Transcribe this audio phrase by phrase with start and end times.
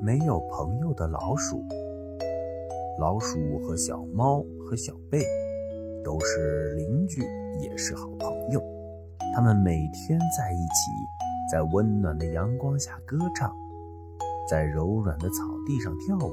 [0.00, 1.64] 没有朋友的老鼠。
[2.98, 5.22] 老鼠和小猫和小贝
[6.04, 7.22] 都是邻居，
[7.60, 8.62] 也是好朋友。
[9.34, 10.90] 他们每天在一起，
[11.50, 13.54] 在温暖的阳光下歌唱，
[14.48, 16.30] 在柔软的草地上跳舞，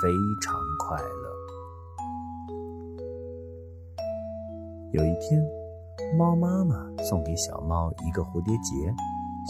[0.00, 0.08] 非
[0.42, 0.54] 常
[0.86, 1.34] 快乐。
[4.92, 5.44] 有一天，
[6.16, 8.94] 猫妈妈送给小猫一个蝴蝶结，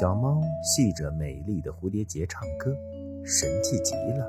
[0.00, 2.74] 小猫系着美丽的蝴蝶结唱歌，
[3.30, 4.26] 神气极了。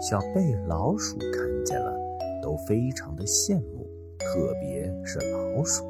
[0.00, 1.96] 小贝老鼠看见了，
[2.42, 3.86] 都非常的羡慕，
[4.18, 5.84] 特别是老鼠。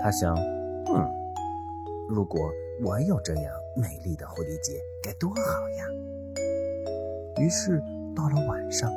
[0.00, 1.10] 他想，嗯，
[2.08, 2.40] 如果
[2.84, 5.84] 我有这样美丽的蝴蝶结，该多好呀！
[7.42, 7.82] 于是
[8.14, 8.92] 到了晚上，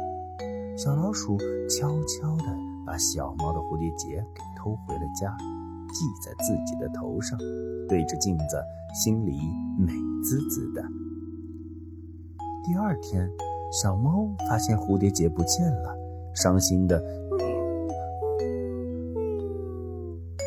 [0.78, 5.36] 小老鼠悄悄地把小猫的蝴蝶结给偷回了家，
[5.92, 7.36] 系在自己的头上，
[7.90, 9.32] 对着镜子，心里
[9.80, 9.92] 美
[10.24, 10.84] 滋滋的。
[12.66, 13.32] 第二天，
[13.72, 15.96] 小猫发现蝴蝶结不见了，
[16.34, 17.00] 伤心的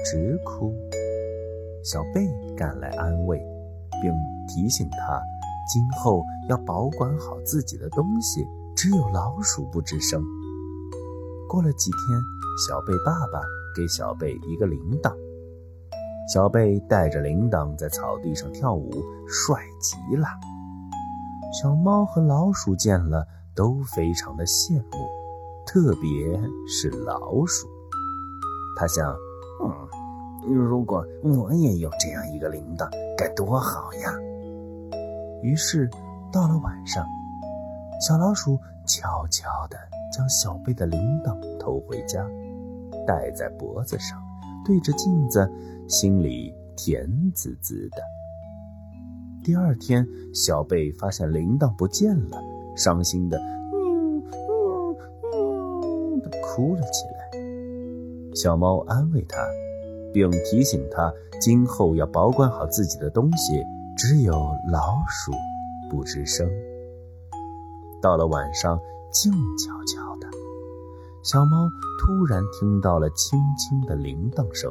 [0.04, 0.74] 直哭。
[1.84, 3.38] 小贝赶来安慰，
[4.02, 4.12] 并
[4.48, 5.22] 提醒他，
[5.72, 10.20] 今后要保管好自己的东西，只有老鼠不吱声。
[11.48, 12.20] 过了几天，
[12.66, 13.40] 小贝爸爸
[13.76, 15.14] 给小贝一个铃铛，
[16.34, 18.90] 小贝带着铃铛在草地上跳舞，
[19.28, 20.26] 帅极了。
[21.50, 25.08] 小猫和老鼠见了都非常的羡慕，
[25.66, 27.66] 特别是老鼠。
[28.76, 29.16] 他想，
[29.64, 29.72] 嗯，
[30.46, 34.12] 如果我也有这样一个铃铛，该多好呀！
[35.42, 35.90] 于是
[36.32, 37.04] 到了晚上，
[38.06, 39.76] 小老鼠悄悄地
[40.12, 42.24] 将小贝的铃铛偷回家，
[43.06, 44.22] 戴在脖子上，
[44.64, 45.50] 对着镜子，
[45.88, 48.17] 心里甜滋滋的。
[49.48, 52.36] 第二天，小贝发现铃铛不见了，
[52.76, 53.38] 伤心的
[53.72, 54.96] 嗯嗯
[55.32, 57.40] 嗯的哭了起来。
[58.34, 59.38] 小猫安慰他，
[60.12, 61.10] 并提醒他
[61.40, 63.64] 今后要保管好自己的东西，
[63.96, 64.34] 只有
[64.70, 65.32] 老鼠
[65.90, 66.46] 不吱声。
[68.02, 68.78] 到了晚上，
[69.10, 70.28] 静悄悄的，
[71.22, 74.70] 小猫突然听到了轻轻的铃铛声。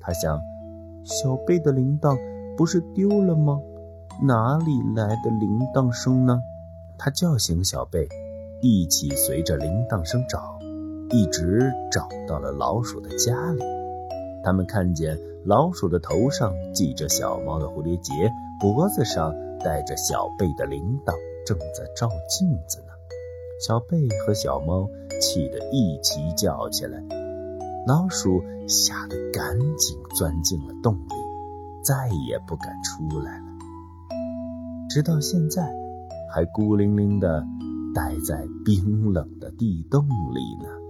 [0.00, 0.36] 他想，
[1.04, 2.18] 小贝的铃铛
[2.56, 3.56] 不是丢了吗？
[4.22, 6.40] 哪里来的铃铛声呢？
[6.96, 8.08] 他叫醒小贝，
[8.62, 10.58] 一起随着铃铛声找，
[11.10, 13.62] 一直找到了老鼠的家里。
[14.42, 18.12] 他们看见老鼠的头上系着小猫的蝴蝶结，
[18.58, 21.12] 脖子上戴着小贝的铃铛，
[21.44, 22.86] 正在照镜子呢。
[23.60, 24.88] 小贝和小猫
[25.20, 27.02] 气得一起叫起来，
[27.86, 31.14] 老鼠吓得赶紧钻进了洞里，
[31.84, 33.55] 再也不敢出来了。
[34.96, 35.62] 直到现在，
[36.32, 37.44] 还孤零零地
[37.94, 40.85] 待在冰冷的地洞里呢。